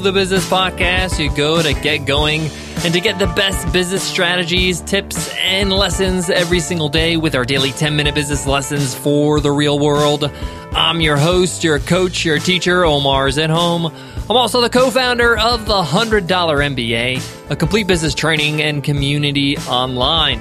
the 0.00 0.12
Business 0.12 0.48
Podcast. 0.48 1.18
You 1.22 1.34
go 1.34 1.60
to 1.62 1.72
get 1.74 2.06
going 2.06 2.42
and 2.84 2.94
to 2.94 3.00
get 3.00 3.18
the 3.18 3.26
best 3.26 3.72
business 3.72 4.02
strategies, 4.02 4.80
tips, 4.80 5.34
and 5.38 5.72
lessons 5.72 6.30
every 6.30 6.60
single 6.60 6.88
day 6.88 7.16
with 7.16 7.34
our 7.34 7.44
daily 7.44 7.72
10 7.72 7.96
minute 7.96 8.14
business 8.14 8.46
lessons 8.46 8.94
for 8.94 9.40
the 9.40 9.50
real 9.50 9.78
world. 9.78 10.30
I'm 10.72 11.00
your 11.00 11.16
host, 11.16 11.64
your 11.64 11.78
coach, 11.78 12.24
your 12.24 12.38
teacher, 12.38 12.84
Omar 12.84 13.28
Zenhom. 13.28 13.92
I'm 14.30 14.36
also 14.36 14.60
the 14.60 14.70
co 14.70 14.90
founder 14.90 15.36
of 15.36 15.66
the 15.66 15.82
$100 15.82 16.26
MBA, 16.26 17.50
a 17.50 17.56
complete 17.56 17.86
business 17.86 18.14
training 18.14 18.62
and 18.62 18.84
community 18.84 19.56
online. 19.58 20.40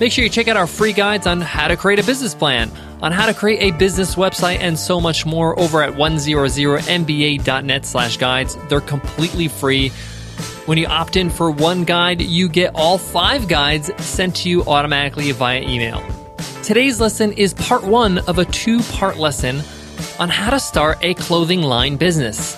Make 0.00 0.10
sure 0.12 0.24
you 0.24 0.30
check 0.30 0.48
out 0.48 0.56
our 0.56 0.66
free 0.66 0.94
guides 0.94 1.26
on 1.26 1.42
how 1.42 1.68
to 1.68 1.76
create 1.76 1.98
a 1.98 2.02
business 2.02 2.34
plan, 2.34 2.72
on 3.02 3.12
how 3.12 3.26
to 3.26 3.34
create 3.34 3.60
a 3.60 3.76
business 3.76 4.14
website, 4.14 4.60
and 4.60 4.78
so 4.78 4.98
much 4.98 5.26
more 5.26 5.60
over 5.60 5.82
at 5.82 5.92
100mba.net 5.92 7.84
slash 7.84 8.16
guides. 8.16 8.56
They're 8.70 8.80
completely 8.80 9.48
free. 9.48 9.90
When 10.64 10.78
you 10.78 10.86
opt 10.86 11.16
in 11.16 11.28
for 11.28 11.50
one 11.50 11.84
guide, 11.84 12.22
you 12.22 12.48
get 12.48 12.74
all 12.74 12.96
five 12.96 13.46
guides 13.46 13.90
sent 14.02 14.36
to 14.36 14.48
you 14.48 14.64
automatically 14.64 15.32
via 15.32 15.60
email. 15.60 16.02
Today's 16.62 16.98
lesson 16.98 17.32
is 17.34 17.52
part 17.52 17.84
one 17.84 18.20
of 18.20 18.38
a 18.38 18.46
two 18.46 18.80
part 18.94 19.18
lesson 19.18 19.60
on 20.18 20.30
how 20.30 20.48
to 20.48 20.60
start 20.60 20.96
a 21.02 21.12
clothing 21.12 21.60
line 21.60 21.96
business. 21.96 22.56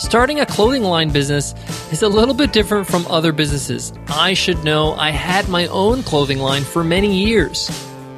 Starting 0.00 0.40
a 0.40 0.46
clothing 0.46 0.82
line 0.82 1.10
business 1.10 1.54
is 1.92 2.02
a 2.02 2.08
little 2.08 2.34
bit 2.34 2.52
different 2.52 2.86
from 2.86 3.04
other 3.08 3.32
businesses. 3.32 3.92
I 4.08 4.34
should 4.34 4.62
know 4.62 4.94
I 4.94 5.10
had 5.10 5.48
my 5.48 5.66
own 5.66 6.02
clothing 6.04 6.38
line 6.38 6.62
for 6.62 6.84
many 6.84 7.24
years. 7.24 7.68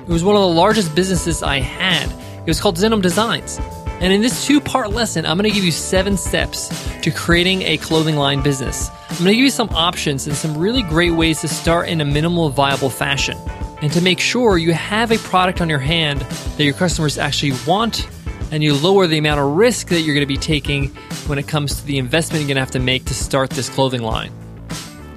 It 0.03 0.09
was 0.09 0.23
one 0.23 0.37
of 0.37 0.43
the 0.43 0.49
largest 0.49 0.95
businesses 0.95 1.43
I 1.43 1.61
had. 1.61 2.11
It 2.41 2.47
was 2.47 2.61
called 2.61 2.77
Zenhom 2.77 3.01
Designs. 3.01 3.59
And 4.01 4.13
in 4.13 4.21
this 4.21 4.45
two 4.45 4.61
part 4.61 4.91
lesson, 4.91 5.25
I'm 5.25 5.39
going 5.39 5.49
to 5.49 5.55
give 5.55 5.65
you 5.65 5.71
seven 5.71 6.17
steps 6.17 6.69
to 7.03 7.11
creating 7.11 7.63
a 7.63 7.79
clothing 7.79 8.17
line 8.17 8.43
business. 8.43 8.91
I'm 9.09 9.19
going 9.19 9.29
to 9.29 9.37
give 9.37 9.45
you 9.45 9.51
some 9.51 9.71
options 9.71 10.27
and 10.27 10.37
some 10.37 10.59
really 10.59 10.83
great 10.83 11.13
ways 11.13 11.41
to 11.41 11.49
start 11.49 11.89
in 11.89 12.01
a 12.01 12.05
minimal 12.05 12.51
viable 12.51 12.91
fashion 12.91 13.39
and 13.81 13.93
to 13.93 14.03
make 14.03 14.21
sure 14.21 14.59
you 14.59 14.73
have 14.75 15.13
a 15.13 15.19
product 15.19 15.61
on 15.61 15.69
your 15.69 15.79
hand 15.79 16.21
that 16.21 16.65
your 16.65 16.75
customers 16.75 17.17
actually 17.17 17.53
want 17.67 18.09
and 18.53 18.63
you 18.63 18.75
lower 18.75 19.07
the 19.07 19.17
amount 19.17 19.41
of 19.41 19.57
risk 19.57 19.89
that 19.89 20.03
you're 20.03 20.15
going 20.15 20.27
to 20.27 20.33
be 20.33 20.37
taking 20.37 20.89
when 21.27 21.39
it 21.39 21.49
comes 21.49 21.81
to 21.81 21.87
the 21.87 21.99
investment 21.99 22.43
you're 22.43 22.49
going 22.49 22.57
to 22.57 22.61
have 22.61 22.71
to 22.71 22.79
make 22.79 23.07
to 23.07 23.15
start 23.15 23.49
this 23.51 23.71
clothing 23.71 24.03
line. 24.03 24.31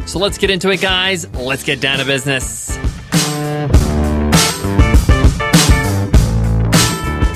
So 0.07 0.19
let's 0.19 0.37
get 0.37 0.49
into 0.49 0.69
it, 0.71 0.79
guys. 0.81 1.29
Let's 1.33 1.63
get 1.63 1.81
down 1.81 1.99
to 1.99 2.05
business. 2.05 2.77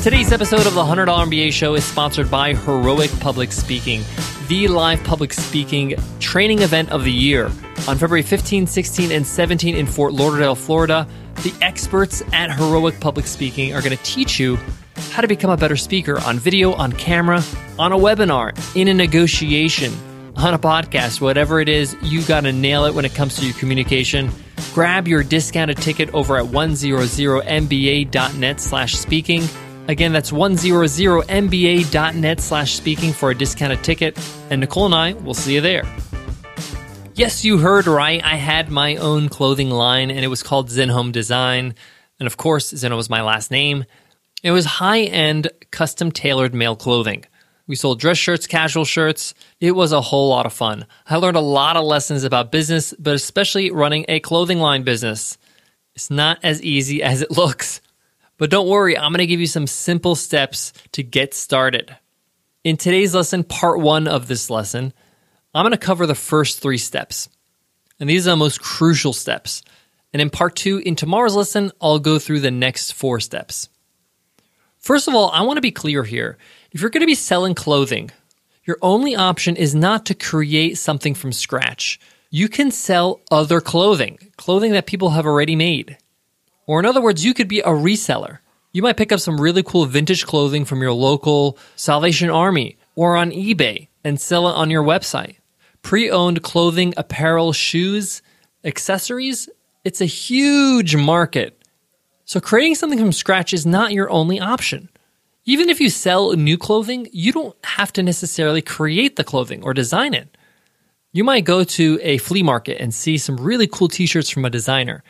Today's 0.02 0.32
episode 0.32 0.66
of 0.66 0.74
the 0.74 0.84
$100 0.84 1.08
MBA 1.08 1.52
show 1.52 1.76
is 1.76 1.84
sponsored 1.84 2.32
by 2.32 2.54
Heroic 2.54 3.12
Public 3.20 3.52
Speaking, 3.52 4.02
the 4.48 4.70
live 4.70 5.04
public 5.04 5.34
speaking 5.34 5.96
training 6.22 6.60
event 6.60 6.92
of 6.92 7.04
the 7.04 7.12
year. 7.12 7.48
On 7.90 7.98
February 7.98 8.22
15, 8.22 8.66
16, 8.68 9.12
and 9.12 9.28
17 9.28 9.76
in 9.76 9.86
Fort 9.86 10.14
Lauderdale, 10.14 10.56
Florida, 10.56 11.06
the 11.44 11.54
experts 11.62 12.24
at 12.32 12.56
Heroic 12.56 13.00
Public 13.02 13.28
Speaking 13.28 13.76
are 13.76 13.82
going 13.82 13.96
to 13.96 14.04
teach 14.04 14.40
you 14.40 14.58
how 15.10 15.22
to 15.22 15.28
become 15.28 15.50
a 15.50 15.58
better 15.58 15.76
speaker 15.76 16.20
on 16.22 16.40
video, 16.40 16.74
on 16.74 16.92
camera, 16.92 17.42
on 17.78 17.92
a 17.92 17.98
webinar, 17.98 18.58
in 18.76 18.88
a 18.88 18.94
negotiation, 18.94 19.94
on 20.36 20.54
a 20.54 20.60
podcast, 20.60 21.20
whatever 21.20 21.60
it 21.60 21.68
is, 21.68 21.96
you 22.02 22.22
got 22.24 22.42
to 22.42 22.54
nail 22.54 22.86
it 22.86 22.94
when 22.94 23.06
it 23.06 23.14
comes 23.14 23.36
to 23.38 23.46
your 23.46 23.56
communication. 23.56 24.32
Grab 24.74 25.08
your 25.08 25.24
discounted 25.24 25.78
ticket 25.78 26.14
over 26.14 26.38
at 26.38 26.46
100mba.net 26.46 28.60
slash 28.60 28.94
speaking. 28.94 29.44
Again, 29.88 30.14
that's 30.14 30.32
100mba.net 30.32 32.40
slash 32.40 32.74
speaking 32.74 33.12
for 33.12 33.32
a 33.32 33.36
discounted 33.36 33.84
ticket. 33.84 34.18
And 34.50 34.62
Nicole 34.62 34.86
and 34.86 34.96
I 34.96 35.14
will 35.14 35.34
see 35.34 35.56
you 35.56 35.62
there. 35.62 35.84
Yes, 37.16 37.44
you 37.44 37.58
heard 37.58 37.88
right. 37.88 38.24
I 38.24 38.36
had 38.36 38.70
my 38.70 38.98
own 38.98 39.30
clothing 39.30 39.72
line 39.72 40.12
and 40.12 40.20
it 40.20 40.28
was 40.28 40.44
called 40.44 40.70
Zenhom 40.70 41.12
Design. 41.12 41.74
And 42.20 42.28
of 42.28 42.38
course, 42.38 42.72
Zenhom 42.72 42.96
was 42.96 43.10
my 43.10 43.24
last 43.24 43.52
name. 43.52 43.86
It 44.42 44.52
was 44.52 44.66
high 44.66 45.02
end, 45.02 45.50
custom 45.72 46.12
tailored 46.12 46.54
male 46.54 46.76
clothing. 46.76 47.26
We 47.68 47.76
sold 47.76 48.00
dress 48.00 48.18
shirts, 48.18 48.48
casual 48.48 48.86
shirts. 48.86 49.34
It 49.60 49.74
was 49.74 49.92
a 49.92 50.02
whole 50.02 50.30
lot 50.30 50.46
of 50.46 50.54
fun. 50.54 50.86
I 51.06 51.18
learned 51.18 51.38
a 51.38 51.42
lot 51.42 51.78
of 51.78 51.86
lessons 51.86 52.24
about 52.24 52.52
business, 52.52 52.94
but 52.98 53.14
especially 53.14 53.70
running 53.70 54.06
a 54.08 54.20
clothing 54.22 54.60
line 54.60 54.84
business. 54.84 55.38
It's 55.94 56.10
not 56.10 56.40
as 56.42 56.64
easy 56.64 57.04
as 57.12 57.22
it 57.22 57.32
looks. 57.32 57.82
But 58.38 58.50
don't 58.50 58.70
worry, 58.70 58.98
I'm 58.98 59.12
going 59.12 59.20
to 59.20 59.28
give 59.28 59.42
you 59.42 59.48
some 59.48 59.68
simple 59.68 60.16
steps 60.16 60.72
to 60.94 61.04
get 61.04 61.34
started. 61.34 61.96
In 62.64 62.78
today's 62.78 63.14
lesson, 63.14 63.44
part 63.44 63.80
one 63.80 64.08
of 64.08 64.28
this 64.28 64.50
lesson, 64.50 64.94
I'm 65.54 65.64
going 65.64 65.72
to 65.72 65.78
cover 65.78 66.06
the 66.06 66.16
first 66.16 66.62
three 66.62 66.78
steps. 66.78 67.28
And 68.00 68.10
these 68.10 68.26
are 68.28 68.32
the 68.32 68.38
most 68.38 68.62
crucial 68.62 69.12
steps. 69.12 69.62
And 70.14 70.22
in 70.22 70.30
part 70.30 70.56
two, 70.56 70.78
in 70.78 70.96
tomorrow's 70.96 71.36
lesson, 71.36 71.72
I'll 71.82 72.00
go 72.00 72.18
through 72.18 72.40
the 72.40 72.50
next 72.50 72.94
four 72.94 73.20
steps. 73.20 73.70
First 74.80 75.08
of 75.08 75.14
all, 75.14 75.30
I 75.32 75.42
want 75.42 75.58
to 75.58 75.62
be 75.62 75.72
clear 75.72 76.04
here. 76.04 76.38
If 76.72 76.82
you're 76.82 76.90
going 76.90 77.02
to 77.02 77.08
be 77.08 77.16
selling 77.16 77.54
clothing, 77.54 78.12
your 78.64 78.78
only 78.82 79.16
option 79.16 79.56
is 79.56 79.76
not 79.76 80.06
to 80.06 80.16
create 80.16 80.78
something 80.78 81.14
from 81.14 81.34
scratch. 81.34 82.00
You 82.30 82.48
can 82.48 82.72
sell 82.72 83.22
other 83.30 83.60
clothing, 83.60 84.20
clothing 84.38 84.72
that 84.72 84.86
people 84.86 85.12
have 85.12 85.26
already 85.26 85.56
made. 85.56 85.98
Or, 86.66 86.80
in 86.80 86.86
other 86.86 87.02
words, 87.02 87.26
you 87.26 87.34
could 87.34 87.48
be 87.48 87.60
a 87.60 87.70
reseller. 87.70 88.40
You 88.72 88.82
might 88.82 88.98
pick 88.98 89.12
up 89.12 89.20
some 89.20 89.42
really 89.42 89.64
cool 89.64 89.86
vintage 89.86 90.26
clothing 90.26 90.64
from 90.64 90.82
your 90.82 90.94
local 90.94 91.58
Salvation 91.76 92.30
Army 92.30 92.78
or 92.96 93.18
on 93.18 93.32
eBay 93.32 93.88
and 94.04 94.22
sell 94.22 94.48
it 94.48 94.54
on 94.54 94.70
your 94.70 94.84
website. 94.84 95.38
Pre 95.82 96.10
owned 96.10 96.44
clothing, 96.44 96.94
apparel, 96.96 97.52
shoes, 97.52 98.22
accessories, 98.64 99.50
it's 99.84 100.02
a 100.02 100.06
huge 100.06 100.96
market 100.96 101.59
so 102.30 102.40
creating 102.40 102.76
something 102.76 103.00
from 103.00 103.12
scratch 103.12 103.54
is 103.54 103.66
not 103.66 103.92
your 103.92 104.08
only 104.12 104.40
option. 104.40 104.88
Even 105.46 105.68
if 105.68 105.82
you 105.82 105.90
sell 105.90 106.34
new 106.34 106.60
clothing, 106.60 107.08
you 107.12 107.32
don't 107.32 107.56
have 107.66 107.92
to 107.94 108.04
necessarily 108.04 108.62
create 108.62 109.16
the 109.16 109.24
clothing 109.24 109.64
or 109.64 109.74
design 109.74 110.14
it. 110.14 110.38
You 111.12 111.24
might 111.24 111.44
go 111.44 111.64
to 111.64 112.00
a 112.04 112.20
flea 112.20 112.44
market 112.44 112.80
and 112.80 112.94
see 112.94 113.18
some 113.18 113.38
really 113.38 113.66
cool 113.66 113.88
t 113.88 114.06
shirts 114.06 114.30
from 114.30 114.46
a 114.46 114.52
designer 114.52 115.04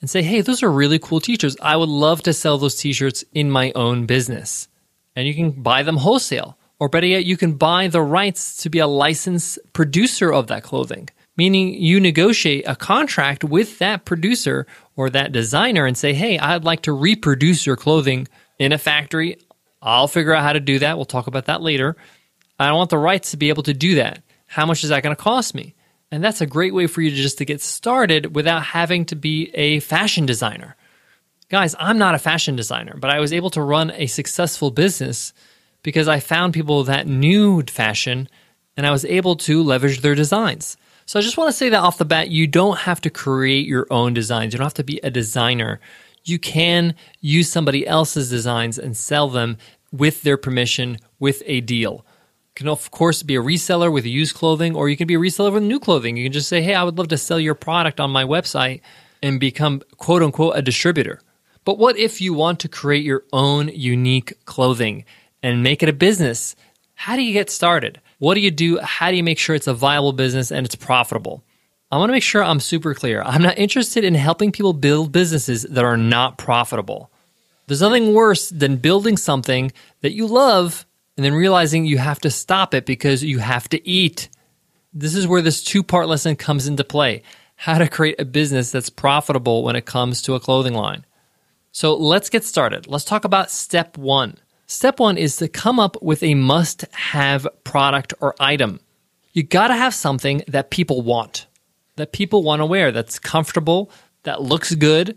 and 0.00 0.10
say, 0.10 0.22
hey, 0.22 0.40
those 0.40 0.60
are 0.64 0.68
really 0.72 0.98
cool 0.98 1.20
t 1.20 1.38
shirts. 1.40 1.56
I 1.62 1.76
would 1.76 1.88
love 1.88 2.24
to 2.24 2.32
sell 2.32 2.58
those 2.58 2.74
t 2.74 2.92
shirts 2.92 3.24
in 3.32 3.48
my 3.48 3.70
own 3.76 4.06
business. 4.06 4.66
And 5.14 5.28
you 5.28 5.34
can 5.34 5.52
buy 5.52 5.84
them 5.84 5.98
wholesale. 5.98 6.58
Or 6.80 6.88
better 6.88 7.06
yet, 7.06 7.24
you 7.24 7.36
can 7.36 7.52
buy 7.52 7.86
the 7.86 8.02
rights 8.02 8.56
to 8.64 8.70
be 8.70 8.80
a 8.80 8.88
licensed 8.88 9.60
producer 9.72 10.32
of 10.32 10.48
that 10.48 10.64
clothing 10.64 11.10
meaning 11.36 11.74
you 11.74 12.00
negotiate 12.00 12.64
a 12.66 12.76
contract 12.76 13.44
with 13.44 13.78
that 13.78 14.04
producer 14.04 14.66
or 14.96 15.10
that 15.10 15.32
designer 15.32 15.86
and 15.86 15.96
say, 15.96 16.14
hey, 16.14 16.38
I'd 16.38 16.64
like 16.64 16.82
to 16.82 16.92
reproduce 16.92 17.66
your 17.66 17.76
clothing 17.76 18.28
in 18.58 18.72
a 18.72 18.78
factory. 18.78 19.38
I'll 19.82 20.08
figure 20.08 20.34
out 20.34 20.42
how 20.42 20.54
to 20.54 20.60
do 20.60 20.78
that. 20.78 20.96
We'll 20.96 21.04
talk 21.04 21.26
about 21.26 21.46
that 21.46 21.62
later. 21.62 21.96
I 22.58 22.72
want 22.72 22.90
the 22.90 22.98
rights 22.98 23.32
to 23.32 23.36
be 23.36 23.50
able 23.50 23.64
to 23.64 23.74
do 23.74 23.96
that. 23.96 24.22
How 24.46 24.64
much 24.64 24.82
is 24.82 24.90
that 24.90 25.02
going 25.02 25.14
to 25.14 25.22
cost 25.22 25.54
me? 25.54 25.74
And 26.10 26.22
that's 26.22 26.40
a 26.40 26.46
great 26.46 26.72
way 26.72 26.86
for 26.86 27.02
you 27.02 27.10
to 27.10 27.16
just 27.16 27.38
to 27.38 27.44
get 27.44 27.60
started 27.60 28.34
without 28.34 28.62
having 28.62 29.04
to 29.06 29.16
be 29.16 29.50
a 29.54 29.80
fashion 29.80 30.24
designer. 30.24 30.76
Guys, 31.48 31.74
I'm 31.78 31.98
not 31.98 32.14
a 32.14 32.18
fashion 32.18 32.56
designer, 32.56 32.96
but 32.98 33.10
I 33.10 33.20
was 33.20 33.32
able 33.32 33.50
to 33.50 33.62
run 33.62 33.90
a 33.90 34.06
successful 34.06 34.70
business 34.70 35.32
because 35.82 36.08
I 36.08 36.20
found 36.20 36.54
people 36.54 36.84
that 36.84 37.06
knew 37.06 37.62
fashion 37.62 38.28
and 38.76 38.86
I 38.86 38.90
was 38.90 39.04
able 39.04 39.36
to 39.36 39.62
leverage 39.62 40.00
their 40.00 40.14
designs. 40.14 40.76
So 41.08 41.20
I 41.20 41.22
just 41.22 41.36
want 41.36 41.48
to 41.48 41.56
say 41.56 41.68
that 41.68 41.78
off 41.78 41.98
the 41.98 42.04
bat, 42.04 42.30
you 42.30 42.48
don't 42.48 42.78
have 42.78 43.00
to 43.02 43.10
create 43.10 43.64
your 43.64 43.86
own 43.90 44.12
designs. 44.12 44.52
You 44.52 44.58
don't 44.58 44.66
have 44.66 44.74
to 44.74 44.82
be 44.82 44.98
a 45.04 45.10
designer. 45.10 45.78
You 46.24 46.40
can 46.40 46.96
use 47.20 47.48
somebody 47.48 47.86
else's 47.86 48.28
designs 48.28 48.76
and 48.76 48.96
sell 48.96 49.28
them 49.28 49.56
with 49.92 50.22
their 50.22 50.36
permission 50.36 50.98
with 51.20 51.44
a 51.46 51.60
deal. 51.60 52.04
You 52.48 52.52
can 52.56 52.68
of 52.68 52.90
course 52.90 53.22
be 53.22 53.36
a 53.36 53.40
reseller 53.40 53.92
with 53.92 54.04
used 54.04 54.34
clothing, 54.34 54.74
or 54.74 54.88
you 54.88 54.96
can 54.96 55.06
be 55.06 55.14
a 55.14 55.20
reseller 55.20 55.52
with 55.52 55.62
new 55.62 55.78
clothing. 55.78 56.16
You 56.16 56.24
can 56.24 56.32
just 56.32 56.48
say, 56.48 56.60
"Hey, 56.60 56.74
I 56.74 56.82
would 56.82 56.98
love 56.98 57.08
to 57.08 57.18
sell 57.18 57.38
your 57.38 57.54
product 57.54 58.00
on 58.00 58.10
my 58.10 58.24
website," 58.24 58.80
and 59.22 59.38
become 59.38 59.82
quote 59.98 60.24
unquote 60.24 60.56
a 60.56 60.62
distributor. 60.62 61.20
But 61.64 61.78
what 61.78 61.96
if 61.96 62.20
you 62.20 62.34
want 62.34 62.58
to 62.60 62.68
create 62.68 63.04
your 63.04 63.22
own 63.32 63.68
unique 63.68 64.44
clothing 64.44 65.04
and 65.40 65.62
make 65.62 65.84
it 65.84 65.88
a 65.88 65.92
business? 65.92 66.56
How 66.94 67.14
do 67.14 67.22
you 67.22 67.32
get 67.32 67.48
started? 67.48 68.00
What 68.18 68.34
do 68.34 68.40
you 68.40 68.50
do? 68.50 68.78
How 68.78 69.10
do 69.10 69.16
you 69.16 69.24
make 69.24 69.38
sure 69.38 69.54
it's 69.54 69.66
a 69.66 69.74
viable 69.74 70.12
business 70.12 70.50
and 70.50 70.64
it's 70.64 70.74
profitable? 70.74 71.44
I 71.90 71.98
want 71.98 72.08
to 72.08 72.12
make 72.12 72.22
sure 72.22 72.42
I'm 72.42 72.60
super 72.60 72.94
clear. 72.94 73.22
I'm 73.22 73.42
not 73.42 73.58
interested 73.58 74.04
in 74.04 74.14
helping 74.14 74.52
people 74.52 74.72
build 74.72 75.12
businesses 75.12 75.62
that 75.62 75.84
are 75.84 75.96
not 75.96 76.38
profitable. 76.38 77.10
There's 77.66 77.82
nothing 77.82 78.14
worse 78.14 78.48
than 78.48 78.76
building 78.76 79.16
something 79.16 79.72
that 80.00 80.12
you 80.12 80.26
love 80.26 80.86
and 81.16 81.24
then 81.24 81.34
realizing 81.34 81.84
you 81.84 81.98
have 81.98 82.20
to 82.20 82.30
stop 82.30 82.74
it 82.74 82.86
because 82.86 83.22
you 83.22 83.38
have 83.38 83.68
to 83.70 83.88
eat. 83.88 84.28
This 84.92 85.14
is 85.14 85.26
where 85.26 85.42
this 85.42 85.62
two 85.62 85.82
part 85.82 86.08
lesson 86.08 86.36
comes 86.36 86.66
into 86.66 86.84
play 86.84 87.22
how 87.56 87.78
to 87.78 87.88
create 87.88 88.20
a 88.20 88.24
business 88.24 88.70
that's 88.70 88.90
profitable 88.90 89.64
when 89.64 89.76
it 89.76 89.86
comes 89.86 90.22
to 90.22 90.34
a 90.34 90.40
clothing 90.40 90.74
line. 90.74 91.04
So 91.72 91.96
let's 91.96 92.30
get 92.30 92.44
started. 92.44 92.86
Let's 92.86 93.04
talk 93.04 93.24
about 93.24 93.50
step 93.50 93.96
one. 93.96 94.38
Step 94.68 94.98
one 94.98 95.16
is 95.16 95.36
to 95.36 95.46
come 95.48 95.78
up 95.78 96.02
with 96.02 96.24
a 96.24 96.34
must 96.34 96.82
have 96.92 97.46
product 97.62 98.12
or 98.20 98.34
item. 98.40 98.80
You 99.32 99.44
got 99.44 99.68
to 99.68 99.76
have 99.76 99.94
something 99.94 100.42
that 100.48 100.70
people 100.70 101.02
want, 101.02 101.46
that 101.94 102.12
people 102.12 102.42
want 102.42 102.60
to 102.60 102.66
wear, 102.66 102.90
that's 102.90 103.20
comfortable, 103.20 103.90
that 104.24 104.42
looks 104.42 104.74
good, 104.74 105.16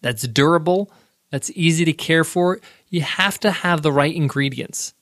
that's 0.00 0.28
durable, 0.28 0.92
that's 1.30 1.50
easy 1.56 1.84
to 1.86 1.92
care 1.92 2.22
for. 2.22 2.60
You 2.88 3.00
have 3.00 3.40
to 3.40 3.50
have 3.50 3.82
the 3.82 3.90
right 3.90 4.14
ingredients. 4.14 4.94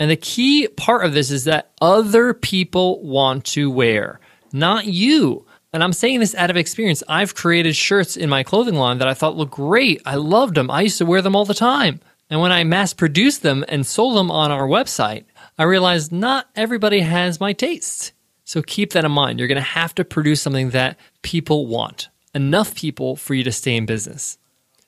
And 0.00 0.10
the 0.10 0.16
key 0.16 0.66
part 0.66 1.04
of 1.04 1.14
this 1.14 1.30
is 1.30 1.44
that 1.44 1.70
other 1.80 2.34
people 2.34 3.00
want 3.02 3.44
to 3.44 3.70
wear, 3.70 4.18
not 4.52 4.86
you. 4.86 5.46
And 5.72 5.84
I'm 5.84 5.92
saying 5.92 6.18
this 6.18 6.34
out 6.34 6.50
of 6.50 6.56
experience. 6.56 7.04
I've 7.08 7.34
created 7.36 7.76
shirts 7.76 8.16
in 8.16 8.28
my 8.28 8.42
clothing 8.42 8.74
line 8.74 8.98
that 8.98 9.08
I 9.08 9.14
thought 9.14 9.36
looked 9.36 9.52
great. 9.52 10.02
I 10.04 10.16
loved 10.16 10.56
them. 10.56 10.70
I 10.70 10.80
used 10.82 10.98
to 10.98 11.06
wear 11.06 11.22
them 11.22 11.36
all 11.36 11.44
the 11.44 11.54
time. 11.54 12.00
And 12.28 12.40
when 12.40 12.52
I 12.52 12.64
mass 12.64 12.92
produced 12.92 13.42
them 13.42 13.64
and 13.68 13.86
sold 13.86 14.16
them 14.16 14.30
on 14.30 14.50
our 14.50 14.66
website, 14.66 15.24
I 15.58 15.64
realized 15.64 16.12
not 16.12 16.48
everybody 16.56 17.00
has 17.00 17.40
my 17.40 17.52
tastes. 17.52 18.12
So 18.44 18.62
keep 18.62 18.92
that 18.92 19.04
in 19.04 19.12
mind. 19.12 19.38
You're 19.38 19.48
going 19.48 19.56
to 19.56 19.62
have 19.62 19.94
to 19.96 20.04
produce 20.04 20.42
something 20.42 20.70
that 20.70 20.98
people 21.22 21.66
want, 21.66 22.08
enough 22.34 22.74
people 22.74 23.16
for 23.16 23.34
you 23.34 23.44
to 23.44 23.52
stay 23.52 23.76
in 23.76 23.86
business. 23.86 24.38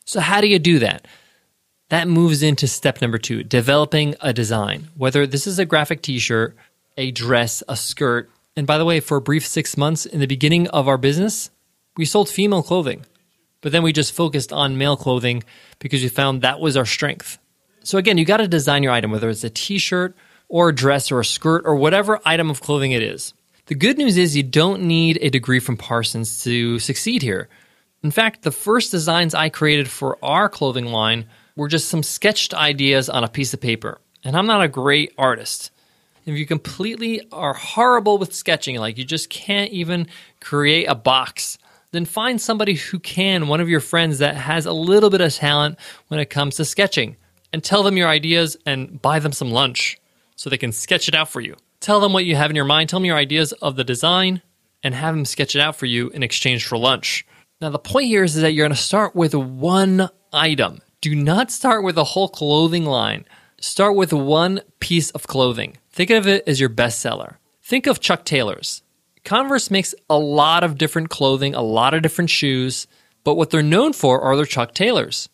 So, 0.05 0.21
how 0.21 0.41
do 0.41 0.47
you 0.47 0.59
do 0.59 0.79
that? 0.79 1.07
That 1.91 2.09
moves 2.09 2.43
into 2.43 2.67
step 2.67 3.01
number 3.01 3.19
two 3.19 3.43
developing 3.43 4.15
a 4.21 4.33
design. 4.33 4.89
Whether 4.97 5.27
this 5.27 5.47
is 5.47 5.59
a 5.59 5.65
graphic 5.65 6.03
t 6.03 6.19
shirt, 6.19 6.57
a 6.97 7.11
dress, 7.11 7.63
a 7.69 7.77
skirt. 7.77 8.31
And 8.57 8.67
by 8.67 8.79
the 8.79 8.85
way, 8.85 9.01
for 9.01 9.19
a 9.19 9.23
brief 9.23 9.47
six 9.47 9.77
months 9.77 10.07
in 10.07 10.21
the 10.21 10.27
beginning 10.27 10.69
of 10.69 10.89
our 10.89 10.99
business, 10.99 11.51
we 11.97 12.05
sold 12.05 12.29
female 12.29 12.63
clothing. 12.63 13.05
But 13.61 13.73
then 13.73 13.83
we 13.83 13.93
just 13.93 14.13
focused 14.13 14.53
on 14.53 14.79
male 14.79 14.97
clothing 14.97 15.43
because 15.79 16.03
we 16.03 16.09
found 16.09 16.43
that 16.43 16.61
was 16.61 16.77
our 16.77 16.87
strength. 16.87 17.39
So 17.83 17.99
again, 17.99 18.19
you 18.19 18.25
got 18.25 18.39
to 18.39 18.49
design 18.49 18.83
your 18.83 18.93
item, 18.93 19.11
whether 19.11 19.29
it's 19.29 19.45
a 19.45 19.51
t 19.51 19.79
shirt 19.79 20.17
or 20.49 20.69
a 20.69 20.75
dress 20.75 21.11
or 21.11 21.21
a 21.21 21.25
skirt 21.25 21.63
or 21.65 21.77
whatever 21.77 22.21
item 22.25 22.51
of 22.51 22.61
clothing 22.61 22.93
it 22.93 23.03
is. 23.03 23.35
The 23.67 23.75
good 23.75 23.99
news 23.99 24.17
is 24.17 24.37
you 24.37 24.43
don't 24.43 24.83
need 24.83 25.19
a 25.21 25.31
degree 25.31 25.61
from 25.61 25.77
Parsons 25.77 26.43
to 26.45 26.79
succeed 26.79 27.23
here. 27.23 27.49
In 28.03 28.11
fact, 28.11 28.43
the 28.43 28.53
first 28.53 28.91
designs 28.91 29.35
I 29.35 29.49
created 29.49 29.89
for 29.89 30.17
our 30.23 30.49
clothing 30.49 30.87
line 30.87 31.27
were 31.57 31.69
just 31.69 31.89
some 31.89 32.03
sketched 32.03 32.55
ideas 32.55 33.11
on 33.11 33.25
a 33.25 33.29
piece 33.29 33.53
of 33.53 33.61
paper. 33.61 34.01
And 34.25 34.37
I'm 34.37 34.47
not 34.47 34.63
a 34.63 34.69
great 34.69 35.13
artist. 35.19 35.71
If 36.25 36.39
you 36.39 36.47
completely 36.47 37.23
are 37.33 37.55
horrible 37.55 38.19
with 38.19 38.35
sketching, 38.35 38.77
like 38.77 38.99
you 38.99 39.05
just 39.05 39.31
can't 39.31 39.71
even 39.73 40.07
create 40.41 40.87
a 40.87 40.95
box, 40.95 41.59
then 41.91 42.05
find 42.05 42.41
somebody 42.41 42.75
who 42.75 42.99
can, 42.99 43.49
one 43.49 43.61
of 43.61 43.69
your 43.69 43.81
friends 43.81 44.19
that 44.19 44.37
has 44.37 44.67
a 44.67 44.73
little 44.73 45.11
bit 45.11 45.21
of 45.21 45.35
talent 45.35 45.79
when 46.09 46.21
it 46.21 46.31
comes 46.31 46.57
to 46.57 46.65
sketching, 46.65 47.17
and 47.53 47.65
tell 47.65 47.83
them 47.83 47.97
your 47.97 48.09
ideas 48.09 48.57
and 48.67 49.01
buy 49.01 49.19
them 49.19 49.33
some 49.33 49.51
lunch 49.51 49.99
so 50.37 50.51
they 50.51 50.59
can 50.59 50.73
sketch 50.73 51.09
it 51.09 51.15
out 51.15 51.29
for 51.29 51.41
you. 51.41 51.57
Tell 51.81 52.01
them 52.01 52.13
what 52.13 52.25
you 52.25 52.37
have 52.37 52.51
in 52.51 52.57
your 52.57 52.65
mind, 52.65 52.89
tell 52.89 52.99
them 52.99 53.07
your 53.07 53.17
ideas 53.17 53.53
of 53.53 53.77
the 53.77 53.85
design, 53.85 54.43
and 54.83 54.95
have 54.95 55.15
them 55.15 55.25
sketch 55.25 55.57
it 55.57 55.61
out 55.61 55.77
for 55.77 55.87
you 55.87 56.11
in 56.11 56.23
exchange 56.23 56.67
for 56.67 56.77
lunch. 56.77 57.27
Now, 57.61 57.71
the 57.71 57.79
point 57.79 58.07
here 58.07 58.23
is, 58.23 58.37
is 58.37 58.43
that 58.43 58.53
you're 58.53 58.65
going 58.65 58.77
to 58.77 58.81
start 58.81 59.17
with 59.17 59.35
one 59.35 60.09
item. 60.33 60.81
Do 61.01 61.15
not 61.15 61.51
start 61.51 61.83
with 61.83 61.97
a 61.97 62.05
whole 62.05 62.29
clothing 62.29 62.85
line. 62.85 63.25
Start 63.61 63.97
with 63.97 64.13
one 64.13 64.61
piece 64.79 65.11
of 65.11 65.27
clothing. 65.27 65.77
Think 65.91 66.11
of 66.11 66.29
it 66.29 66.45
as 66.47 66.61
your 66.61 66.69
bestseller. 66.69 67.37
Think 67.63 67.87
of 67.87 68.01
Chuck 68.01 68.25
Taylor's. 68.25 68.83
Converse 69.25 69.71
makes 69.71 69.95
a 70.09 70.19
lot 70.19 70.65
of 70.65 70.79
different 70.79 71.11
clothing, 71.11 71.55
a 71.55 71.63
lot 71.63 71.95
of 71.95 72.03
different 72.03 72.31
shoes, 72.31 72.87
but 73.25 73.35
what 73.35 73.51
they're 73.51 73.63
known 73.63 73.93
for 73.93 74.21
are 74.21 74.37
their 74.37 74.45
Chuck 74.45 74.75
Taylors. 74.75 75.29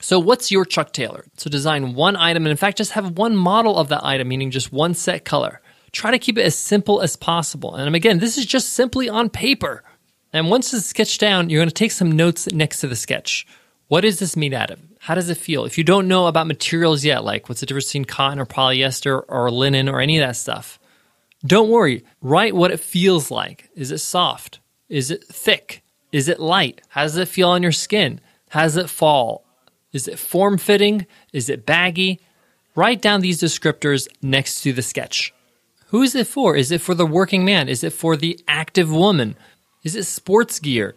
So, 0.00 0.18
what's 0.18 0.50
your 0.50 0.64
Chuck 0.64 0.92
Taylor? 0.92 1.24
So, 1.36 1.48
design 1.48 1.94
one 1.94 2.16
item, 2.16 2.44
and 2.44 2.50
in 2.50 2.56
fact, 2.56 2.78
just 2.78 2.92
have 2.92 3.18
one 3.18 3.36
model 3.36 3.76
of 3.76 3.88
that 3.88 4.04
item, 4.04 4.28
meaning 4.28 4.50
just 4.50 4.72
one 4.72 4.94
set 4.94 5.24
color. 5.24 5.60
Try 5.92 6.10
to 6.10 6.18
keep 6.18 6.38
it 6.38 6.44
as 6.44 6.56
simple 6.56 7.02
as 7.02 7.16
possible. 7.16 7.74
And 7.74 7.94
again, 7.94 8.18
this 8.18 8.38
is 8.38 8.46
just 8.46 8.70
simply 8.70 9.08
on 9.08 9.28
paper. 9.28 9.84
And 10.32 10.50
once 10.50 10.72
it's 10.72 10.86
sketched 10.86 11.20
down, 11.20 11.50
you're 11.50 11.60
going 11.60 11.68
to 11.68 11.74
take 11.74 11.92
some 11.92 12.10
notes 12.10 12.50
next 12.50 12.80
to 12.80 12.88
the 12.88 12.96
sketch. 12.96 13.46
What 13.88 14.04
is 14.04 14.18
this 14.18 14.36
made 14.36 14.54
out 14.54 14.70
of? 14.70 14.80
How 15.00 15.14
does 15.14 15.28
it 15.28 15.36
feel? 15.36 15.66
If 15.66 15.76
you 15.76 15.84
don't 15.84 16.08
know 16.08 16.26
about 16.26 16.46
materials 16.46 17.04
yet, 17.04 17.24
like 17.24 17.48
what's 17.48 17.60
the 17.60 17.66
difference 17.66 17.86
between 17.86 18.06
cotton 18.06 18.38
or 18.38 18.46
polyester 18.46 19.22
or 19.28 19.50
linen 19.50 19.88
or 19.88 20.00
any 20.00 20.18
of 20.18 20.26
that 20.26 20.36
stuff, 20.36 20.78
don't 21.44 21.70
worry. 21.70 22.04
Write 22.20 22.54
what 22.54 22.70
it 22.70 22.80
feels 22.80 23.30
like. 23.30 23.70
Is 23.74 23.90
it 23.90 23.98
soft? 23.98 24.60
Is 24.88 25.10
it 25.10 25.24
thick? 25.24 25.82
Is 26.12 26.28
it 26.28 26.38
light? 26.40 26.82
How 26.88 27.02
does 27.02 27.16
it 27.16 27.28
feel 27.28 27.48
on 27.48 27.62
your 27.62 27.72
skin? 27.72 28.20
How 28.50 28.62
does 28.62 28.76
it 28.76 28.90
fall? 28.90 29.44
Is 29.92 30.06
it 30.06 30.18
form 30.18 30.58
fitting? 30.58 31.06
Is 31.32 31.48
it 31.48 31.66
baggy? 31.66 32.20
Write 32.74 33.02
down 33.02 33.20
these 33.20 33.40
descriptors 33.42 34.08
next 34.22 34.62
to 34.62 34.72
the 34.72 34.82
sketch. 34.82 35.34
Who 35.88 36.02
is 36.02 36.14
it 36.14 36.26
for? 36.26 36.56
Is 36.56 36.70
it 36.70 36.80
for 36.80 36.94
the 36.94 37.06
working 37.06 37.44
man? 37.44 37.68
Is 37.68 37.84
it 37.84 37.92
for 37.92 38.16
the 38.16 38.40
active 38.48 38.90
woman? 38.90 39.36
Is 39.82 39.96
it 39.96 40.04
sports 40.04 40.58
gear? 40.58 40.94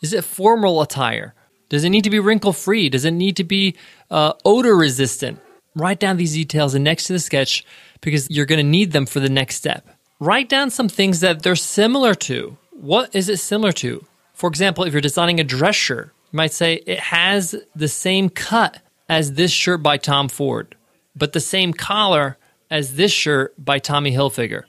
Is 0.00 0.12
it 0.12 0.24
formal 0.24 0.82
attire? 0.82 1.34
Does 1.68 1.84
it 1.84 1.90
need 1.90 2.04
to 2.04 2.10
be 2.10 2.18
wrinkle 2.18 2.52
free? 2.52 2.88
Does 2.88 3.04
it 3.04 3.12
need 3.12 3.36
to 3.36 3.44
be 3.44 3.76
uh, 4.10 4.32
odor 4.44 4.76
resistant? 4.76 5.40
Write 5.74 6.00
down 6.00 6.16
these 6.16 6.34
details 6.34 6.74
and 6.74 6.84
next 6.84 7.04
to 7.04 7.12
the 7.12 7.18
sketch 7.18 7.64
because 8.02 8.28
you're 8.30 8.46
going 8.46 8.58
to 8.58 8.70
need 8.70 8.92
them 8.92 9.06
for 9.06 9.20
the 9.20 9.30
next 9.30 9.56
step. 9.56 9.88
Write 10.20 10.50
down 10.50 10.70
some 10.70 10.88
things 10.88 11.20
that 11.20 11.42
they're 11.42 11.56
similar 11.56 12.14
to. 12.14 12.58
What 12.70 13.14
is 13.14 13.30
it 13.30 13.38
similar 13.38 13.72
to? 13.72 14.04
For 14.34 14.48
example, 14.48 14.84
if 14.84 14.92
you're 14.92 15.00
designing 15.00 15.40
a 15.40 15.44
dress 15.44 15.76
shirt, 15.76 16.12
you 16.30 16.36
might 16.36 16.52
say 16.52 16.82
it 16.86 17.00
has 17.00 17.54
the 17.74 17.88
same 17.88 18.28
cut 18.28 18.78
as 19.08 19.32
this 19.32 19.50
shirt 19.50 19.82
by 19.82 19.96
Tom 19.96 20.28
Ford, 20.28 20.76
but 21.16 21.32
the 21.32 21.40
same 21.40 21.72
collar 21.72 22.36
as 22.70 22.96
this 22.96 23.12
shirt 23.12 23.54
by 23.62 23.78
Tommy 23.78 24.12
Hilfiger. 24.12 24.64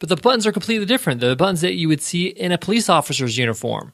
But 0.00 0.08
the 0.08 0.16
buttons 0.16 0.46
are 0.46 0.52
completely 0.52 0.86
different. 0.86 1.20
They're 1.20 1.30
The 1.30 1.36
buttons 1.36 1.62
that 1.62 1.74
you 1.74 1.88
would 1.88 2.02
see 2.02 2.26
in 2.26 2.52
a 2.52 2.58
police 2.58 2.88
officer's 2.88 3.38
uniform. 3.38 3.92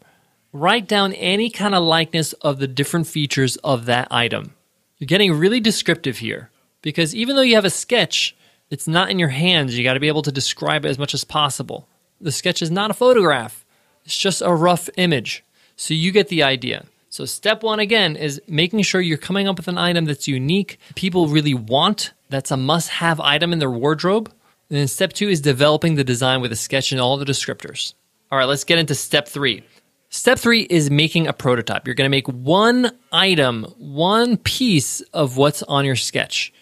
Write 0.53 0.87
down 0.87 1.13
any 1.15 1.51
kind 1.51 1.75
of 1.75 1.83
likeness 1.83 2.33
of 2.35 2.59
the 2.59 2.69
different 2.69 3.07
features 3.07 3.57
of 3.59 3.87
that 3.87 4.09
item. 4.11 4.55
You're 4.99 5.07
getting 5.07 5.33
really 5.33 5.61
descriptive 5.61 6.19
here 6.19 6.51
because 6.83 7.15
even 7.15 7.37
though 7.37 7.43
you 7.43 7.55
have 7.55 7.65
a 7.65 7.71
sketch, 7.71 8.37
it's 8.75 8.89
not 8.89 9.09
in 9.09 9.21
your 9.21 9.29
hands. 9.29 9.79
You 9.79 9.85
got 9.85 9.95
to 9.95 10.01
be 10.01 10.09
able 10.09 10.23
to 10.23 10.33
describe 10.33 10.85
it 10.85 10.89
as 10.89 10.99
much 10.99 11.15
as 11.15 11.23
possible. 11.23 11.87
The 12.21 12.33
sketch 12.33 12.61
is 12.61 12.73
not 12.73 12.91
a 12.91 12.95
photograph, 12.95 13.65
it's 14.05 14.19
just 14.19 14.43
a 14.43 14.53
rough 14.53 14.91
image. 14.97 15.45
So 15.77 15.95
you 15.95 16.11
get 16.11 16.27
the 16.27 16.43
idea. 16.43 16.85
So, 17.09 17.25
step 17.25 17.63
one 17.63 17.79
again 17.79 18.17
is 18.17 18.43
making 18.49 18.83
sure 18.83 19.01
you're 19.01 19.17
coming 19.17 19.47
up 19.47 19.59
with 19.59 19.69
an 19.69 19.79
item 19.79 20.07
that's 20.07 20.27
unique, 20.27 20.81
people 20.97 21.29
really 21.29 21.55
want, 21.55 22.13
that's 22.29 22.51
a 22.51 22.57
must 22.57 22.89
have 22.89 23.21
item 23.21 23.53
in 23.53 23.61
their 23.61 23.71
wardrobe. 23.71 24.33
And 24.69 24.79
then 24.81 24.89
step 24.89 25.13
two 25.13 25.29
is 25.29 25.41
developing 25.41 25.95
the 25.95 26.03
design 26.03 26.41
with 26.41 26.51
a 26.51 26.57
sketch 26.57 26.91
and 26.91 27.01
all 27.01 27.17
the 27.17 27.25
descriptors. 27.25 27.95
All 28.33 28.39
right, 28.39 28.49
let's 28.49 28.65
get 28.65 28.81
into 28.81 28.97
step 28.97 29.29
three. 29.29 29.63
Step 30.09 30.41
three 30.41 30.63
is 30.63 30.91
making 30.91 31.29
a 31.29 31.33
prototype. 31.33 31.87
You're 31.87 31.95
going 31.95 32.11
to 32.11 32.17
make 32.19 32.27
one 32.27 32.91
item, 33.13 33.67
one 33.79 34.37
piece 34.37 35.01
of 35.13 35.37
what's 35.37 35.63
on 35.63 35.85
your 35.85 35.95
sketch. 35.95 36.53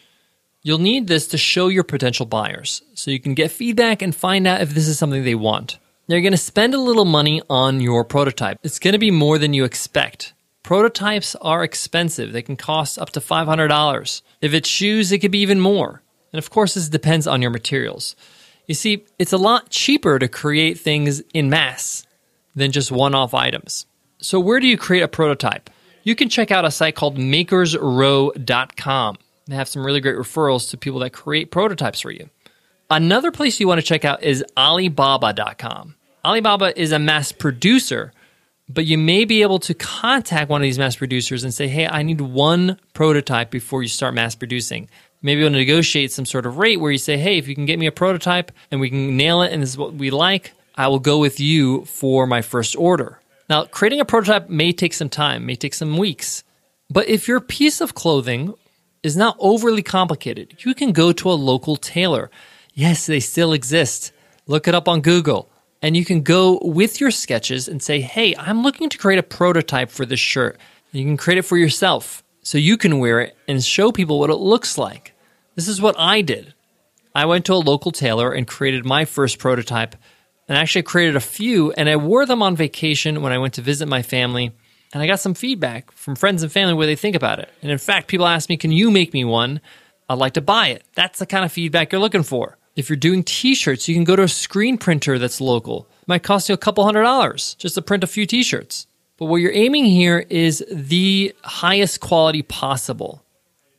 You'll 0.64 0.78
need 0.78 1.08
this 1.08 1.26
to 1.28 1.38
show 1.38 1.66
your 1.66 1.82
potential 1.82 2.24
buyers 2.24 2.82
so 2.94 3.10
you 3.10 3.18
can 3.18 3.34
get 3.34 3.50
feedback 3.50 4.00
and 4.00 4.14
find 4.14 4.46
out 4.46 4.60
if 4.60 4.70
this 4.70 4.86
is 4.86 4.96
something 4.96 5.24
they 5.24 5.34
want. 5.34 5.80
You're 6.06 6.20
going 6.20 6.30
to 6.30 6.38
spend 6.38 6.72
a 6.72 6.78
little 6.78 7.04
money 7.04 7.42
on 7.50 7.80
your 7.80 8.04
prototype. 8.04 8.58
It's 8.62 8.78
going 8.78 8.92
to 8.92 8.98
be 8.98 9.10
more 9.10 9.38
than 9.38 9.54
you 9.54 9.64
expect. 9.64 10.34
Prototypes 10.62 11.34
are 11.36 11.64
expensive, 11.64 12.32
they 12.32 12.42
can 12.42 12.56
cost 12.56 12.96
up 12.96 13.10
to 13.10 13.20
$500. 13.20 14.22
If 14.40 14.54
it's 14.54 14.68
shoes, 14.68 15.10
it 15.10 15.18
could 15.18 15.32
be 15.32 15.40
even 15.40 15.58
more. 15.58 16.00
And 16.32 16.38
of 16.38 16.50
course, 16.50 16.74
this 16.74 16.88
depends 16.88 17.26
on 17.26 17.42
your 17.42 17.50
materials. 17.50 18.14
You 18.68 18.74
see, 18.74 19.04
it's 19.18 19.32
a 19.32 19.38
lot 19.38 19.70
cheaper 19.70 20.20
to 20.20 20.28
create 20.28 20.78
things 20.78 21.22
in 21.34 21.50
mass 21.50 22.06
than 22.54 22.70
just 22.70 22.92
one 22.92 23.16
off 23.16 23.34
items. 23.34 23.86
So, 24.18 24.38
where 24.38 24.60
do 24.60 24.68
you 24.68 24.78
create 24.78 25.02
a 25.02 25.08
prototype? 25.08 25.68
You 26.04 26.14
can 26.14 26.28
check 26.28 26.52
out 26.52 26.64
a 26.64 26.70
site 26.70 26.94
called 26.94 27.18
makersrow.com. 27.18 29.18
They 29.46 29.56
have 29.56 29.68
some 29.68 29.84
really 29.84 30.00
great 30.00 30.16
referrals 30.16 30.70
to 30.70 30.76
people 30.76 31.00
that 31.00 31.10
create 31.10 31.50
prototypes 31.50 32.00
for 32.00 32.10
you. 32.10 32.30
Another 32.90 33.30
place 33.30 33.58
you 33.58 33.68
want 33.68 33.80
to 33.80 33.86
check 33.86 34.04
out 34.04 34.22
is 34.22 34.44
Alibaba.com. 34.56 35.96
Alibaba 36.24 36.78
is 36.80 36.92
a 36.92 36.98
mass 36.98 37.32
producer, 37.32 38.12
but 38.68 38.84
you 38.84 38.98
may 38.98 39.24
be 39.24 39.42
able 39.42 39.58
to 39.60 39.74
contact 39.74 40.50
one 40.50 40.60
of 40.60 40.64
these 40.64 40.78
mass 40.78 40.96
producers 40.96 41.42
and 41.42 41.52
say, 41.52 41.68
hey, 41.68 41.86
I 41.86 42.02
need 42.02 42.20
one 42.20 42.78
prototype 42.92 43.50
before 43.50 43.82
you 43.82 43.88
start 43.88 44.14
mass 44.14 44.34
producing 44.34 44.88
maybe 45.22 45.40
you'll 45.40 45.50
negotiate 45.50 46.12
some 46.12 46.26
sort 46.26 46.46
of 46.46 46.58
rate 46.58 46.80
where 46.80 46.92
you 46.92 46.98
say, 46.98 47.16
hey, 47.16 47.38
if 47.38 47.48
you 47.48 47.54
can 47.54 47.64
get 47.64 47.78
me 47.78 47.86
a 47.86 47.92
prototype 47.92 48.52
and 48.70 48.80
we 48.80 48.90
can 48.90 49.16
nail 49.16 49.42
it 49.42 49.52
and 49.52 49.62
this 49.62 49.70
is 49.70 49.78
what 49.78 49.94
we 49.94 50.10
like, 50.10 50.52
I 50.74 50.88
will 50.88 50.98
go 50.98 51.18
with 51.18 51.40
you 51.40 51.84
for 51.84 52.26
my 52.26 52.42
first 52.42 52.76
order. 52.76 53.20
Now, 53.48 53.64
creating 53.64 54.00
a 54.00 54.04
prototype 54.04 54.48
may 54.48 54.72
take 54.72 54.94
some 54.94 55.08
time, 55.08 55.46
may 55.46 55.54
take 55.54 55.74
some 55.74 55.96
weeks. 55.96 56.44
But 56.90 57.08
if 57.08 57.28
your 57.28 57.40
piece 57.40 57.80
of 57.80 57.94
clothing 57.94 58.54
is 59.02 59.16
not 59.16 59.36
overly 59.38 59.82
complicated, 59.82 60.56
you 60.64 60.74
can 60.74 60.92
go 60.92 61.12
to 61.12 61.30
a 61.30 61.34
local 61.34 61.76
tailor. 61.76 62.30
Yes, 62.74 63.06
they 63.06 63.20
still 63.20 63.52
exist. 63.52 64.12
Look 64.46 64.68
it 64.68 64.74
up 64.74 64.88
on 64.88 65.00
Google. 65.00 65.50
And 65.82 65.96
you 65.96 66.04
can 66.04 66.22
go 66.22 66.60
with 66.62 67.00
your 67.00 67.10
sketches 67.10 67.66
and 67.66 67.82
say, 67.82 68.00
hey, 68.00 68.36
I'm 68.36 68.62
looking 68.62 68.88
to 68.88 68.98
create 68.98 69.18
a 69.18 69.24
prototype 69.24 69.90
for 69.90 70.06
this 70.06 70.20
shirt. 70.20 70.58
You 70.92 71.04
can 71.04 71.16
create 71.16 71.38
it 71.38 71.42
for 71.42 71.56
yourself 71.56 72.22
so 72.42 72.58
you 72.58 72.76
can 72.76 72.98
wear 72.98 73.20
it 73.20 73.36
and 73.48 73.62
show 73.62 73.90
people 73.90 74.20
what 74.20 74.30
it 74.30 74.36
looks 74.36 74.78
like. 74.78 75.14
This 75.56 75.68
is 75.68 75.80
what 75.80 75.98
I 75.98 76.22
did. 76.22 76.54
I 77.14 77.26
went 77.26 77.44
to 77.46 77.54
a 77.54 77.56
local 77.56 77.90
tailor 77.90 78.32
and 78.32 78.46
created 78.46 78.84
my 78.84 79.04
first 79.04 79.38
prototype. 79.38 79.96
And 80.48 80.58
actually 80.58 80.82
created 80.82 81.16
a 81.16 81.20
few 81.20 81.72
and 81.72 81.88
I 81.88 81.96
wore 81.96 82.26
them 82.26 82.42
on 82.42 82.56
vacation 82.56 83.22
when 83.22 83.32
I 83.32 83.38
went 83.38 83.54
to 83.54 83.62
visit 83.62 83.86
my 83.86 84.02
family. 84.02 84.52
And 84.92 85.02
I 85.02 85.06
got 85.06 85.20
some 85.20 85.34
feedback 85.34 85.90
from 85.92 86.16
friends 86.16 86.42
and 86.42 86.52
family 86.52 86.74
where 86.74 86.86
they 86.86 86.96
think 86.96 87.16
about 87.16 87.38
it. 87.38 87.48
And 87.62 87.70
in 87.70 87.78
fact, 87.78 88.08
people 88.08 88.26
ask 88.26 88.48
me, 88.48 88.56
Can 88.56 88.72
you 88.72 88.90
make 88.90 89.12
me 89.12 89.24
one? 89.24 89.60
I'd 90.08 90.18
like 90.18 90.34
to 90.34 90.40
buy 90.40 90.68
it. 90.68 90.84
That's 90.94 91.18
the 91.18 91.26
kind 91.26 91.44
of 91.44 91.52
feedback 91.52 91.92
you're 91.92 92.00
looking 92.00 92.22
for. 92.22 92.58
If 92.76 92.88
you're 92.88 92.96
doing 92.96 93.22
t 93.22 93.54
shirts, 93.54 93.88
you 93.88 93.94
can 93.94 94.04
go 94.04 94.16
to 94.16 94.22
a 94.22 94.28
screen 94.28 94.78
printer 94.78 95.18
that's 95.18 95.40
local. 95.40 95.88
It 96.02 96.08
might 96.08 96.22
cost 96.22 96.48
you 96.48 96.54
a 96.54 96.58
couple 96.58 96.84
hundred 96.84 97.02
dollars 97.02 97.54
just 97.54 97.74
to 97.76 97.82
print 97.82 98.04
a 98.04 98.06
few 98.06 98.26
t 98.26 98.42
shirts. 98.42 98.86
But 99.16 99.26
what 99.26 99.36
you're 99.36 99.52
aiming 99.52 99.84
here 99.84 100.26
is 100.28 100.64
the 100.70 101.34
highest 101.44 102.00
quality 102.00 102.42
possible. 102.42 103.22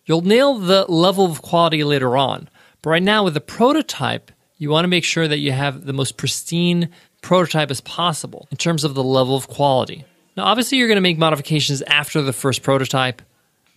You'll 0.06 0.22
nail 0.22 0.56
the 0.56 0.86
level 0.86 1.26
of 1.26 1.42
quality 1.42 1.84
later 1.84 2.18
on. 2.18 2.50
But 2.82 2.92
right 2.92 3.04
now, 3.04 3.24
with 3.24 3.34
the 3.34 3.42
prototype, 3.42 4.32
you 4.58 4.70
want 4.70 4.84
to 4.84 4.90
make 4.90 5.04
sure 5.04 5.28
that 5.28 5.40
you 5.40 5.52
have 5.52 5.86
the 5.86 5.94
most 5.94 6.18
pristine 6.18 6.90
prototype 7.22 7.72
as 7.72 7.82
possible 7.82 8.48
in 8.52 8.58
terms 8.58 8.84
of 8.84 8.94
the 8.96 9.04
level 9.04 9.36
of 9.36 9.48
quality. 9.48 10.06
Now, 10.36 10.46
obviously, 10.46 10.78
you're 10.78 10.88
going 10.88 10.98
to 10.98 11.02
make 11.02 11.18
modifications 11.18 11.82
after 11.84 12.22
the 12.22 12.34
first 12.34 12.64
prototype, 12.64 13.22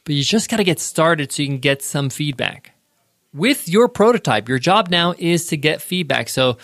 but 0.04 0.14
you 0.14 0.22
just 0.22 0.48
got 0.48 0.56
to 0.56 0.64
get 0.64 0.80
started 0.80 1.30
so 1.30 1.42
you 1.42 1.48
can 1.48 1.58
get 1.58 1.82
some 1.82 2.08
feedback. 2.08 2.72
With 3.34 3.68
your 3.68 3.88
prototype, 3.88 4.48
your 4.48 4.58
job 4.58 4.88
now 4.88 5.14
is 5.18 5.46
to 5.48 5.56
get 5.56 5.82
feedback. 5.82 6.30
So 6.30 6.56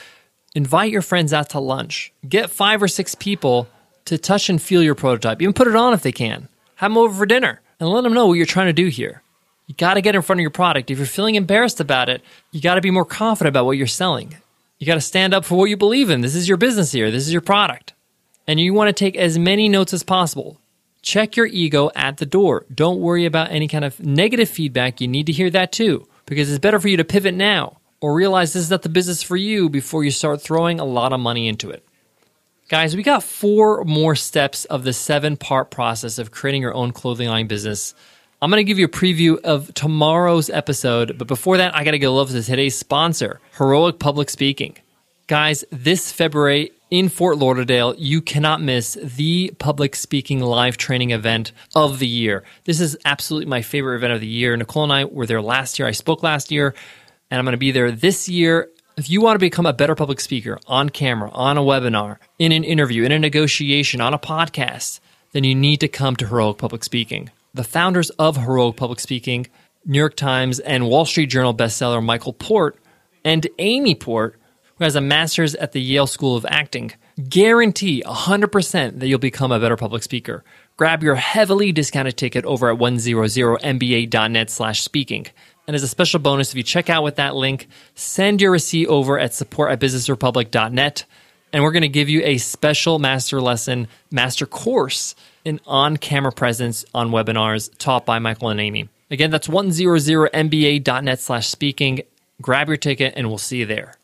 invite 0.54 0.90
your 0.90 1.02
friends 1.02 1.32
out 1.32 1.50
to 1.50 1.60
lunch, 1.60 2.12
get 2.26 2.50
five 2.50 2.82
or 2.82 2.88
six 2.88 3.14
people 3.14 3.68
to 4.06 4.16
touch 4.16 4.48
and 4.48 4.60
feel 4.60 4.82
your 4.82 4.94
prototype, 4.94 5.42
even 5.42 5.52
put 5.52 5.68
it 5.68 5.76
on 5.76 5.92
if 5.92 6.02
they 6.02 6.12
can. 6.12 6.48
Have 6.76 6.90
them 6.90 6.98
over 6.98 7.14
for 7.14 7.26
dinner 7.26 7.60
and 7.78 7.88
let 7.90 8.02
them 8.02 8.14
know 8.14 8.26
what 8.26 8.34
you're 8.34 8.46
trying 8.46 8.66
to 8.66 8.72
do 8.72 8.86
here. 8.86 9.22
You 9.66 9.74
got 9.74 9.94
to 9.94 10.00
get 10.00 10.14
in 10.14 10.22
front 10.22 10.40
of 10.40 10.42
your 10.42 10.50
product. 10.50 10.90
If 10.90 10.98
you're 10.98 11.06
feeling 11.06 11.34
embarrassed 11.34 11.80
about 11.80 12.08
it, 12.08 12.22
you 12.50 12.60
got 12.60 12.74
to 12.76 12.80
be 12.80 12.90
more 12.90 13.04
confident 13.04 13.52
about 13.52 13.66
what 13.66 13.76
you're 13.76 13.86
selling. 13.86 14.36
You 14.78 14.86
got 14.86 14.94
to 14.94 15.00
stand 15.00 15.34
up 15.34 15.44
for 15.44 15.56
what 15.56 15.70
you 15.70 15.76
believe 15.76 16.10
in. 16.10 16.22
This 16.22 16.34
is 16.34 16.48
your 16.48 16.56
business 16.56 16.92
here, 16.92 17.10
this 17.10 17.26
is 17.26 17.32
your 17.32 17.42
product. 17.42 17.91
And 18.52 18.60
you 18.60 18.74
want 18.74 18.88
to 18.88 18.92
take 18.92 19.16
as 19.16 19.38
many 19.38 19.66
notes 19.70 19.94
as 19.94 20.02
possible. 20.02 20.60
Check 21.00 21.38
your 21.38 21.46
ego 21.46 21.90
at 21.94 22.18
the 22.18 22.26
door. 22.26 22.66
Don't 22.74 23.00
worry 23.00 23.24
about 23.24 23.50
any 23.50 23.66
kind 23.66 23.82
of 23.82 23.98
negative 23.98 24.46
feedback. 24.46 25.00
You 25.00 25.08
need 25.08 25.24
to 25.24 25.32
hear 25.32 25.48
that 25.48 25.72
too, 25.72 26.06
because 26.26 26.50
it's 26.50 26.58
better 26.58 26.78
for 26.78 26.88
you 26.88 26.98
to 26.98 27.04
pivot 27.04 27.34
now 27.34 27.78
or 28.02 28.12
realize 28.12 28.52
this 28.52 28.64
is 28.64 28.70
not 28.70 28.82
the 28.82 28.90
business 28.90 29.22
for 29.22 29.38
you 29.38 29.70
before 29.70 30.04
you 30.04 30.10
start 30.10 30.42
throwing 30.42 30.80
a 30.80 30.84
lot 30.84 31.14
of 31.14 31.20
money 31.20 31.48
into 31.48 31.70
it. 31.70 31.82
Guys, 32.68 32.94
we 32.94 33.02
got 33.02 33.22
four 33.22 33.84
more 33.84 34.14
steps 34.14 34.66
of 34.66 34.84
the 34.84 34.92
seven 34.92 35.38
part 35.38 35.70
process 35.70 36.18
of 36.18 36.30
creating 36.30 36.60
your 36.60 36.74
own 36.74 36.92
clothing 36.92 37.30
line 37.30 37.46
business. 37.46 37.94
I'm 38.42 38.50
going 38.50 38.60
to 38.60 38.64
give 38.64 38.78
you 38.78 38.84
a 38.84 38.88
preview 38.88 39.40
of 39.40 39.72
tomorrow's 39.72 40.50
episode, 40.50 41.16
but 41.16 41.26
before 41.26 41.56
that, 41.56 41.74
I 41.74 41.84
got 41.84 41.92
to 41.92 41.98
give 41.98 42.10
love 42.10 42.28
to 42.32 42.42
today's 42.42 42.78
sponsor, 42.78 43.40
Heroic 43.56 43.98
Public 43.98 44.28
Speaking. 44.28 44.76
Guys, 45.26 45.64
this 45.70 46.12
February 46.12 46.72
in 46.92 47.08
Fort 47.08 47.38
Lauderdale, 47.38 47.94
you 47.96 48.20
cannot 48.20 48.60
miss 48.60 48.98
the 49.02 49.50
public 49.58 49.96
speaking 49.96 50.40
live 50.40 50.76
training 50.76 51.10
event 51.10 51.52
of 51.74 51.98
the 51.98 52.06
year. 52.06 52.44
This 52.64 52.80
is 52.80 52.98
absolutely 53.06 53.46
my 53.46 53.62
favorite 53.62 53.96
event 53.96 54.12
of 54.12 54.20
the 54.20 54.26
year. 54.26 54.54
Nicole 54.54 54.84
and 54.84 54.92
I 54.92 55.06
were 55.06 55.24
there 55.24 55.40
last 55.40 55.78
year. 55.78 55.88
I 55.88 55.92
spoke 55.92 56.22
last 56.22 56.50
year, 56.50 56.74
and 57.30 57.38
I'm 57.38 57.46
going 57.46 57.54
to 57.54 57.56
be 57.56 57.70
there 57.70 57.90
this 57.90 58.28
year. 58.28 58.68
If 58.98 59.08
you 59.08 59.22
want 59.22 59.36
to 59.36 59.38
become 59.38 59.64
a 59.64 59.72
better 59.72 59.94
public 59.94 60.20
speaker 60.20 60.58
on 60.66 60.90
camera, 60.90 61.30
on 61.30 61.56
a 61.56 61.62
webinar, 61.62 62.18
in 62.38 62.52
an 62.52 62.62
interview, 62.62 63.04
in 63.04 63.12
a 63.12 63.18
negotiation, 63.18 64.02
on 64.02 64.12
a 64.12 64.18
podcast, 64.18 65.00
then 65.32 65.44
you 65.44 65.54
need 65.54 65.80
to 65.80 65.88
come 65.88 66.14
to 66.16 66.26
Heroic 66.26 66.58
Public 66.58 66.84
Speaking 66.84 67.30
the 67.54 67.64
founders 67.64 68.10
of 68.10 68.36
Heroic 68.36 68.76
Public 68.76 69.00
Speaking, 69.00 69.46
New 69.86 69.98
York 69.98 70.16
Times 70.16 70.58
and 70.60 70.88
Wall 70.88 71.06
Street 71.06 71.30
Journal 71.30 71.54
bestseller 71.54 72.04
Michael 72.04 72.34
Port, 72.34 72.78
and 73.24 73.46
Amy 73.58 73.94
Port, 73.94 74.38
who 74.76 74.84
has 74.84 74.96
a 74.96 75.00
master's 75.00 75.54
at 75.54 75.72
the 75.72 75.80
Yale 75.80 76.06
School 76.06 76.36
of 76.36 76.46
Acting, 76.48 76.92
guarantee 77.28 78.02
100% 78.06 78.98
that 78.98 79.06
you'll 79.06 79.18
become 79.18 79.52
a 79.52 79.60
better 79.60 79.76
public 79.76 80.02
speaker. 80.02 80.44
Grab 80.76 81.02
your 81.02 81.14
heavily 81.14 81.72
discounted 81.72 82.16
ticket 82.16 82.44
over 82.44 82.70
at 82.70 82.78
100mba.net 82.78 84.50
slash 84.50 84.82
speaking. 84.82 85.26
And 85.66 85.76
as 85.76 85.82
a 85.82 85.88
special 85.88 86.18
bonus, 86.20 86.50
if 86.50 86.56
you 86.56 86.62
check 86.62 86.90
out 86.90 87.04
with 87.04 87.16
that 87.16 87.36
link, 87.36 87.68
send 87.94 88.40
your 88.40 88.50
receipt 88.50 88.88
over 88.88 89.18
at 89.18 89.34
support 89.34 89.70
at 89.70 89.80
businessrepublic.net. 89.80 91.04
And 91.52 91.62
we're 91.62 91.72
going 91.72 91.82
to 91.82 91.88
give 91.88 92.08
you 92.08 92.22
a 92.24 92.38
special 92.38 92.98
master 92.98 93.40
lesson, 93.40 93.88
master 94.10 94.46
course 94.46 95.14
in 95.44 95.60
on 95.66 95.98
camera 95.98 96.32
presence 96.32 96.84
on 96.94 97.10
webinars 97.10 97.70
taught 97.78 98.06
by 98.06 98.18
Michael 98.18 98.48
and 98.48 98.60
Amy. 98.60 98.88
Again, 99.10 99.30
that's 99.30 99.48
100mba.net 99.48 101.20
slash 101.20 101.48
speaking. 101.48 102.02
Grab 102.40 102.68
your 102.68 102.78
ticket 102.78 103.12
and 103.16 103.28
we'll 103.28 103.38
see 103.38 103.58
you 103.58 103.66
there. 103.66 103.94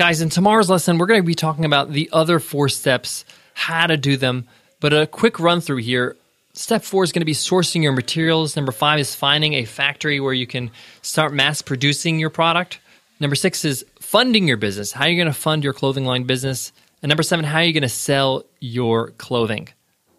Guys, 0.00 0.22
in 0.22 0.30
tomorrow's 0.30 0.70
lesson, 0.70 0.96
we're 0.96 1.04
going 1.04 1.20
to 1.20 1.26
be 1.26 1.34
talking 1.34 1.66
about 1.66 1.92
the 1.92 2.08
other 2.10 2.40
four 2.40 2.70
steps, 2.70 3.26
how 3.52 3.86
to 3.86 3.98
do 3.98 4.16
them. 4.16 4.46
But 4.80 4.94
a 4.94 5.06
quick 5.06 5.38
run 5.38 5.60
through 5.60 5.82
here. 5.82 6.16
Step 6.54 6.84
four 6.84 7.04
is 7.04 7.12
going 7.12 7.20
to 7.20 7.26
be 7.26 7.34
sourcing 7.34 7.82
your 7.82 7.92
materials. 7.92 8.56
Number 8.56 8.72
five 8.72 8.98
is 8.98 9.14
finding 9.14 9.52
a 9.52 9.66
factory 9.66 10.18
where 10.18 10.32
you 10.32 10.46
can 10.46 10.70
start 11.02 11.34
mass 11.34 11.60
producing 11.60 12.18
your 12.18 12.30
product. 12.30 12.80
Number 13.20 13.36
six 13.36 13.62
is 13.66 13.84
funding 13.98 14.48
your 14.48 14.56
business. 14.56 14.90
How 14.90 15.04
are 15.04 15.10
you 15.10 15.22
going 15.22 15.34
to 15.34 15.38
fund 15.38 15.62
your 15.62 15.74
clothing 15.74 16.06
line 16.06 16.22
business? 16.22 16.72
And 17.02 17.10
number 17.10 17.22
seven, 17.22 17.44
how 17.44 17.58
are 17.58 17.64
you 17.64 17.74
going 17.74 17.82
to 17.82 17.90
sell 17.90 18.46
your 18.58 19.10
clothing? 19.18 19.68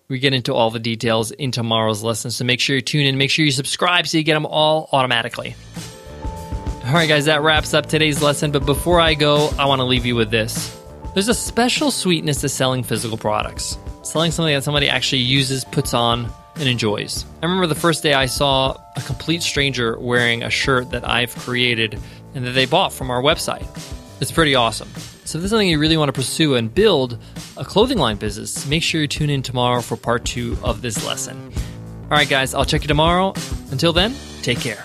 We 0.10 0.20
get 0.20 0.36
into 0.36 0.54
all 0.54 0.70
the 0.70 0.78
details 0.78 1.32
in 1.32 1.50
tomorrow's 1.50 2.04
lesson, 2.04 2.30
so 2.30 2.46
make 2.46 2.60
sure 2.60 2.76
you 2.76 2.84
tune 2.84 3.08
in. 3.08 3.18
Make 3.18 3.32
sure 3.32 3.46
you 3.46 3.52
subscribe 3.52 4.06
so 4.06 4.20
you 4.20 4.24
get 4.24 4.36
them 4.36 4.46
all 4.46 4.90
automatically. 4.92 5.56
All 6.84 6.94
right, 6.94 7.08
guys, 7.08 7.26
that 7.26 7.42
wraps 7.44 7.76
up 7.76 7.86
today's 7.86 8.24
lesson. 8.24 8.52
But 8.52 8.66
before 8.66 9.00
I 9.00 9.14
go, 9.14 9.50
I 9.60 9.66
want 9.66 9.80
to 9.80 9.86
leave 9.86 10.06
you 10.06 10.16
with 10.16 10.32
this. 10.32 10.78
There's 11.14 11.28
a 11.28 11.34
special 11.34 11.92
sweetness 11.92 12.42
to 12.42 12.50
selling 12.50 12.82
physical 12.82 13.18
products, 13.18 13.78
selling 14.02 14.32
something 14.32 14.54
that 14.54 14.64
somebody 14.64 14.90
actually 14.90 15.22
uses, 15.22 15.64
puts 15.64 15.94
on, 15.94 16.28
and 16.56 16.68
enjoys. 16.68 17.26
I 17.42 17.46
remember 17.46 17.68
the 17.68 17.76
first 17.76 18.02
day 18.02 18.14
I 18.14 18.26
saw 18.26 18.76
a 18.96 19.02
complete 19.02 19.44
stranger 19.44 19.98
wearing 20.00 20.42
a 20.42 20.50
shirt 20.50 20.90
that 20.90 21.08
I've 21.08 21.36
created 21.36 22.00
and 22.34 22.46
that 22.48 22.52
they 22.52 22.66
bought 22.66 22.92
from 22.92 23.12
our 23.12 23.22
website. 23.22 23.68
It's 24.20 24.32
pretty 24.32 24.56
awesome. 24.56 24.90
So 25.24 25.38
if 25.38 25.44
this 25.44 25.46
is 25.46 25.50
something 25.52 25.70
you 25.70 25.80
really 25.80 25.98
want 25.98 26.10
to 26.10 26.14
pursue 26.14 26.56
and 26.56 26.74
build 26.74 27.20
a 27.58 27.64
clothing 27.64 28.00
line 28.00 28.18
business, 28.18 28.66
make 28.68 28.82
sure 28.82 29.02
you 29.02 29.08
tune 29.08 29.30
in 29.30 29.44
tomorrow 29.44 29.82
for 29.82 29.98
part 29.98 30.26
two 30.26 30.58
of 30.64 30.82
this 30.82 31.06
lesson. 31.06 31.54
All 32.06 32.18
right, 32.18 32.28
guys, 32.28 32.56
I'll 32.56 32.66
check 32.66 32.82
you 32.82 32.88
tomorrow. 32.88 33.34
Until 33.70 33.94
then, 33.94 34.16
take 34.42 34.60
care. 34.60 34.84